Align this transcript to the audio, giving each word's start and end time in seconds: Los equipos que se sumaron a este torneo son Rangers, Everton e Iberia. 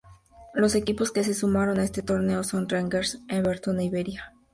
Los 0.55 0.73
equipos 0.73 1.11
que 1.11 1.23
se 1.23 1.35
sumaron 1.35 1.77
a 1.79 1.83
este 1.83 2.01
torneo 2.01 2.43
son 2.43 2.67
Rangers, 2.67 3.21
Everton 3.27 3.79
e 3.81 3.85
Iberia. 3.85 4.33